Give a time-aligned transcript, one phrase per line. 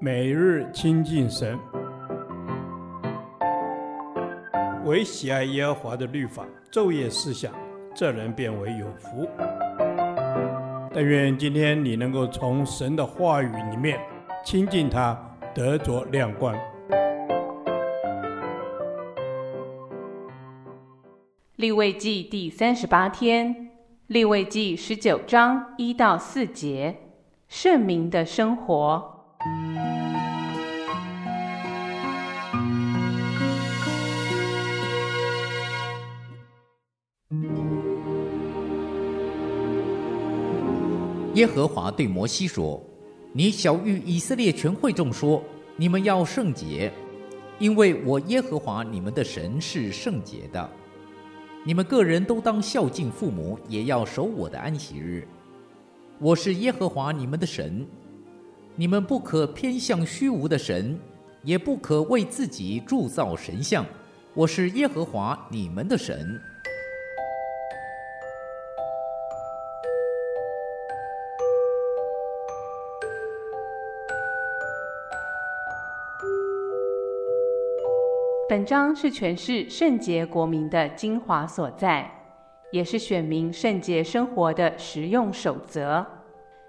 [0.00, 1.58] 每日亲近神，
[4.84, 7.52] 唯喜爱耶和华的律法，昼夜思想，
[7.94, 9.28] 这人便为有福。
[10.92, 13.98] 但愿今天你能够从神的话语里面
[14.44, 15.18] 亲近他，
[15.54, 16.54] 得着亮光。
[21.56, 23.70] 立位记第三十八天，
[24.08, 26.96] 立位记十九章一到四节，
[27.48, 29.13] 圣民的生活。
[41.34, 42.82] 耶和华对摩西说
[43.34, 45.42] ：“你晓諭以色列全会众说：
[45.76, 46.90] 你们要圣洁，
[47.58, 50.70] 因为我耶和华你们的神是圣洁的。
[51.64, 55.26] 你们个人都当孝敬父母，也要守我的安息日。
[56.18, 57.86] 我是耶和华你们的神，
[58.76, 60.98] 你们不可偏向虚无的神，
[61.42, 63.86] 也不可为自己铸造神像。
[64.34, 66.40] 我是耶和华你们的神。”
[78.48, 82.10] 本章是诠释圣洁国民的精华所在，
[82.72, 86.04] 也是选民圣洁生活的实用守则。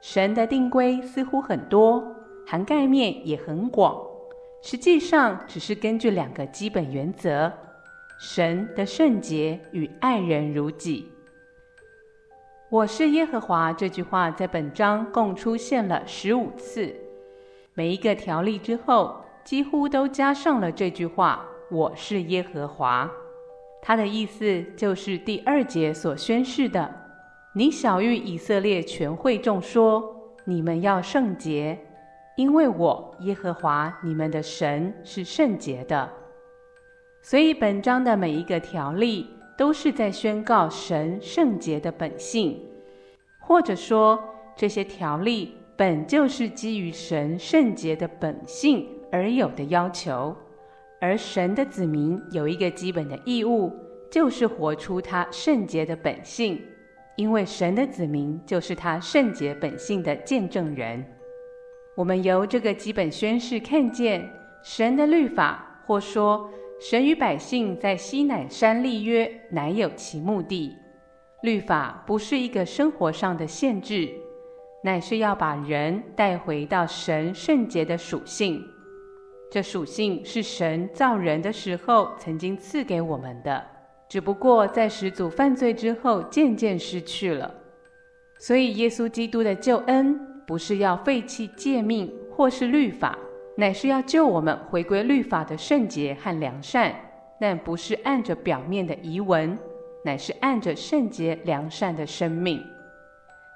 [0.00, 2.04] 神的定规似乎很多，
[2.46, 4.00] 涵盖面也很广，
[4.62, 7.52] 实际上只是根据两个基本原则：
[8.20, 11.10] 神的圣洁与爱人如己。
[12.68, 16.94] 我是耶和华这句话在本章共出现了十五次，
[17.74, 21.46] 每一个条例之后几乎都加上了这句话。
[21.68, 23.10] 我是耶和华，
[23.82, 27.05] 它的意思就是第二节所宣示的：
[27.58, 31.78] 你晓諭以色列全会众说，你们要圣洁，
[32.36, 36.06] 因为我耶和华你们的神是圣洁的。
[37.22, 42.60] 所以本章的每一个条例都是在宣告神圣洁的本性，
[43.40, 44.22] 或者说
[44.54, 50.36] 这些条例本就是基于神圣洁的本性而有的要求。
[51.00, 53.72] 而神的子民有一个基本的义务，
[54.10, 56.62] 就是活出他圣洁的本性，
[57.16, 61.04] 因为神的子民就是他圣洁本性的见证人。
[61.96, 64.30] 我们由这个基本宣誓看见，
[64.62, 70.76] 神的律法，或说神与百姓在西乃山立约，乃有其目的。
[71.42, 74.10] 律法不是一个生活上的限制，
[74.82, 78.62] 乃是要把人带回到神圣洁的属性。
[79.50, 83.64] 这属性是神造人的时候曾经赐给我们的，
[84.08, 87.52] 只不过在始祖犯罪之后渐渐失去了。
[88.38, 93.18] 所以，耶稣基督的救恩不是要废弃诫命或是律法，
[93.56, 96.94] 乃是要救我们回归律法的圣洁和良善，
[97.40, 99.58] 但不是按着表面的仪文，
[100.04, 102.62] 乃是按着圣洁良善的生命。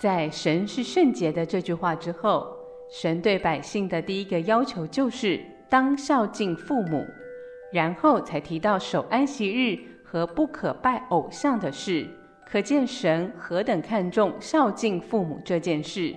[0.00, 2.46] 在“神是圣洁的”这句话之后，
[2.90, 5.40] 神对百姓的第一个要求就是。
[5.72, 7.02] 当孝敬父母，
[7.72, 9.78] 然后才提到守安息日
[10.12, 12.06] 和不可拜偶像的事，
[12.44, 16.14] 可见神何等看重孝敬父母这件事。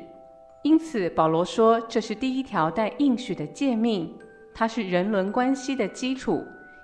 [0.63, 4.13] 因此，保罗说这是第一条带应许的诫命，
[4.53, 6.43] 它是人伦关系的基础，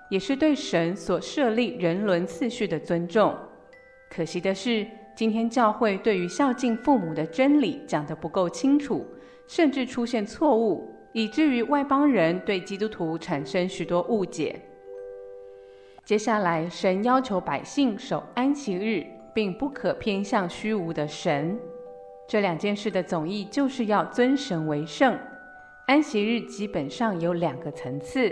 [0.09, 3.35] 也是对神所设立人伦次序的尊重。
[4.09, 9.05] 可惜的是，今天教会对于孝敬父母的真理讲得不够清楚，
[9.47, 10.89] 甚至出现错误。
[11.11, 14.57] 以至于外邦人对基督徒产生许多误解。
[16.11, 21.57] 接下来，神要求百姓守安息日，并不可偏向虚无的神。
[22.27, 25.17] 这两件事的总意就是要尊神为圣。
[25.87, 28.29] 安息日基本上有两个层次，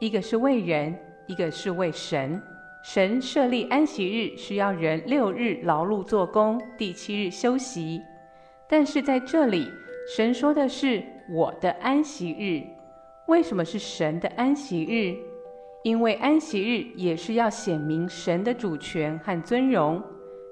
[0.00, 0.92] 一个是为人，
[1.28, 2.42] 一个是为神。
[2.82, 8.02] 神设立安息日需要人六日劳碌做工，第七日休息。
[8.68, 9.70] 但是在这里，
[10.16, 11.00] 神说的是。
[11.30, 12.66] 我的安息日，
[13.28, 15.29] 为什么是神的安息日？
[15.82, 20.02] 因为安息日也是要显明神的主权和尊荣，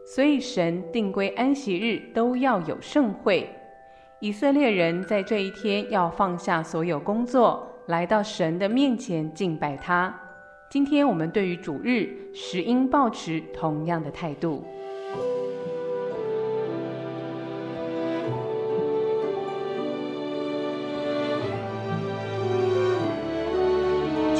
[0.06, 3.48] 所以神定规安息日都要有盛会。
[4.20, 10.18] 以色列人在这一天要放下所有工作，来到神的面前敬拜他。
[10.70, 14.64] 今天我们对于主日，实应保持同样的态度。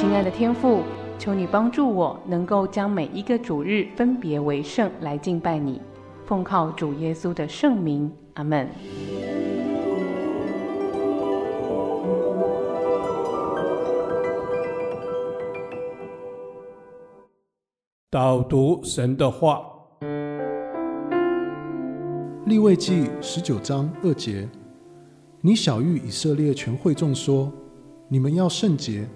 [0.09, 0.81] 亲爱的天父，
[1.19, 5.79] 求你帮助我，能够将每一个主日分别为圣，来敬拜你，
[6.25, 8.11] 奉靠主耶稣的圣名。
[8.33, 8.67] 阿门。
[18.09, 19.61] 导读神的话。
[22.47, 24.49] 立位记十九章二节，
[25.41, 27.51] 你晓谕以色列全会众说，
[28.07, 29.07] 你们要圣洁。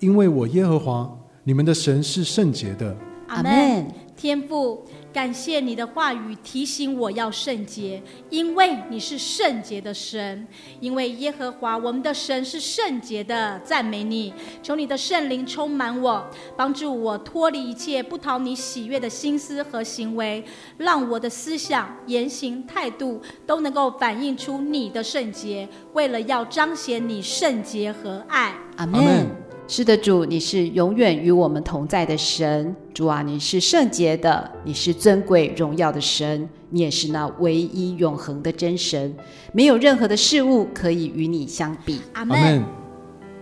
[0.00, 1.10] 因为我耶和华
[1.44, 2.96] 你们的神是圣洁的。
[3.28, 3.86] 阿门。
[4.16, 4.84] 天父。
[5.10, 10.46] 感谢你的话语提醒我要圣洁，因为你是圣洁的神，
[10.80, 13.58] 因为耶和华我们的神是圣洁的。
[13.64, 16.24] 赞美你，求你的圣灵充满我，
[16.56, 20.44] 帮助我脱离一切不讨你喜悦的心思和行为，
[20.76, 28.54] 让我的思想、言行、态度都能够反映出你的圣洁，为了要彰显你圣洁和爱。
[28.76, 29.26] 阿门。
[29.70, 32.74] 是的，主，你是永远与我们同在的神。
[32.94, 39.14] 主啊，你是圣洁的，你是尊贵荣耀的神，你也是那唯一永恒的真神，
[39.52, 42.00] 没有任何的事物可以与你相比。
[42.14, 42.64] 阿门。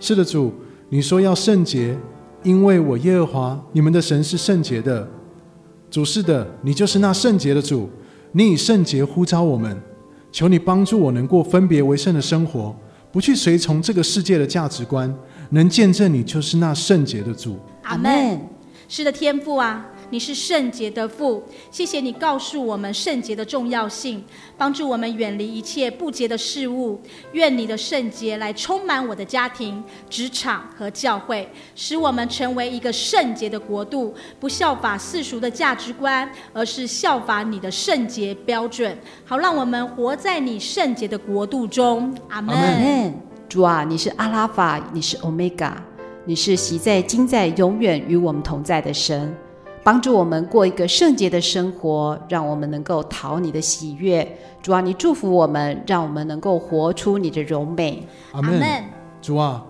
[0.01, 0.53] 是的，主，
[0.89, 1.97] 你说要圣洁，
[2.43, 5.09] 因为我耶和华你们的神是圣洁的。
[5.89, 7.89] 主，是的，你就是那圣洁的主，
[8.33, 9.81] 你以圣洁呼召我们，
[10.33, 12.75] 求你帮助我能过分别为圣的生活，
[13.13, 15.17] 不去随从这个世界的价值观。
[15.51, 18.41] 能见证你就是那圣洁的主，阿门。
[18.89, 24.23] 是的，天父啊，你是圣洁的父，谢谢你告诉我们圣洁的重要性，
[24.57, 27.01] 帮助我们远离一切不洁的事物。
[27.33, 42.17] 愿你的圣洁来充满我的家庭、职场和教会，使我们成为一个圣洁的国度，不效法世俗的价值观，而是效法你的圣洁标准，好让我们活在你圣洁的国度中。
[42.29, 43.26] 阿门。
[43.49, 45.77] 主啊，你是阿拉法，你是欧米伽，
[46.25, 49.33] 你是昔在、今在、永远与我们同在的神，
[49.85, 54.27] 帮助我们过一个圣洁的生活，让我们能够讨你的喜悦。
[54.61, 58.05] 主啊，你祝福我们，让我们能够活出你的柔美。
[58.33, 58.61] 阿门。
[59.23, 59.65] 主啊，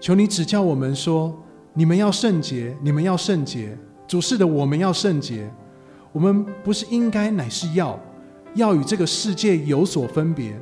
[0.00, 1.34] 求你指教我们说，
[1.74, 3.76] 你们要圣洁，你们要圣洁。
[4.08, 5.48] 主是的，我们要圣洁。
[6.10, 8.00] 我们不是应该，乃是要，
[8.54, 10.58] 要与这个世界有所分别。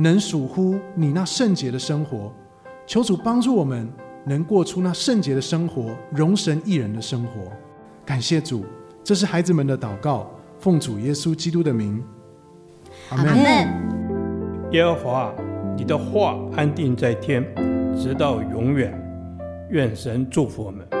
[0.00, 2.32] 能属乎你那圣洁的生活，
[2.86, 3.86] 求主帮助我们，
[4.24, 7.52] 能过出那圣洁的生活，容神一人的生活。
[8.06, 8.64] 感谢主，
[9.04, 12.02] 这是孩子们的祷告，奉主耶稣基督的名，
[13.10, 13.68] 阿门。
[14.72, 15.34] 耶和华，
[15.76, 17.44] 你的话安定在天，
[17.94, 18.98] 直到永远。
[19.68, 20.99] 愿神祝福我们。